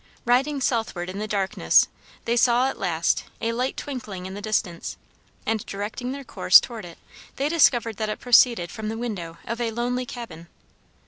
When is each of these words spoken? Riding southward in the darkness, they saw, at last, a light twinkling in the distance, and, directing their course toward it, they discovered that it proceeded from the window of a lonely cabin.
Riding 0.25 0.61
southward 0.61 1.11
in 1.11 1.19
the 1.19 1.27
darkness, 1.27 1.87
they 2.25 2.35
saw, 2.35 2.67
at 2.69 2.79
last, 2.79 3.25
a 3.39 3.51
light 3.51 3.77
twinkling 3.77 4.25
in 4.25 4.33
the 4.33 4.41
distance, 4.41 4.97
and, 5.45 5.63
directing 5.67 6.11
their 6.11 6.23
course 6.23 6.59
toward 6.59 6.85
it, 6.85 6.97
they 7.35 7.47
discovered 7.49 7.97
that 7.97 8.09
it 8.09 8.19
proceeded 8.19 8.71
from 8.71 8.89
the 8.89 8.97
window 8.97 9.37
of 9.45 9.61
a 9.61 9.69
lonely 9.69 10.07
cabin. 10.07 10.47